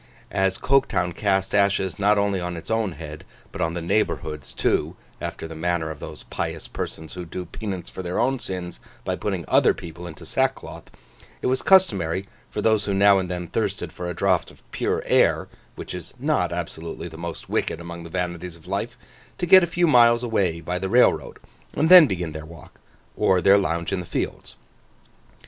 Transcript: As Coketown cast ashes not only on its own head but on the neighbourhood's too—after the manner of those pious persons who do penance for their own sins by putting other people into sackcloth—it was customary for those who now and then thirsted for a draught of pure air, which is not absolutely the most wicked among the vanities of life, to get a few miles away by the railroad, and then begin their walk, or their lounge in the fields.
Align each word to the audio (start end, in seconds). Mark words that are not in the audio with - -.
As 0.31 0.57
Coketown 0.57 1.13
cast 1.13 1.53
ashes 1.53 1.99
not 1.99 2.17
only 2.17 2.39
on 2.41 2.57
its 2.57 2.71
own 2.71 2.93
head 2.93 3.23
but 3.51 3.61
on 3.61 3.75
the 3.75 3.83
neighbourhood's 3.83 4.51
too—after 4.51 5.47
the 5.47 5.53
manner 5.55 5.91
of 5.91 5.99
those 5.99 6.23
pious 6.23 6.67
persons 6.67 7.13
who 7.13 7.23
do 7.23 7.45
penance 7.45 7.87
for 7.91 8.01
their 8.01 8.17
own 8.17 8.39
sins 8.39 8.79
by 9.05 9.15
putting 9.15 9.45
other 9.47 9.75
people 9.75 10.07
into 10.07 10.25
sackcloth—it 10.25 11.45
was 11.45 11.61
customary 11.61 12.27
for 12.49 12.63
those 12.63 12.85
who 12.85 12.95
now 12.95 13.19
and 13.19 13.29
then 13.29 13.45
thirsted 13.45 13.93
for 13.93 14.09
a 14.09 14.15
draught 14.15 14.49
of 14.49 14.63
pure 14.71 15.03
air, 15.05 15.47
which 15.75 15.93
is 15.93 16.15
not 16.17 16.51
absolutely 16.51 17.07
the 17.07 17.15
most 17.15 17.47
wicked 17.47 17.79
among 17.79 18.03
the 18.03 18.09
vanities 18.09 18.55
of 18.55 18.65
life, 18.65 18.97
to 19.37 19.45
get 19.45 19.61
a 19.61 19.67
few 19.67 19.85
miles 19.85 20.23
away 20.23 20.59
by 20.61 20.79
the 20.79 20.89
railroad, 20.89 21.37
and 21.75 21.89
then 21.89 22.07
begin 22.07 22.31
their 22.31 22.43
walk, 22.43 22.79
or 23.15 23.39
their 23.39 23.55
lounge 23.59 23.93
in 23.93 23.99
the 23.99 24.05
fields. 24.07 24.55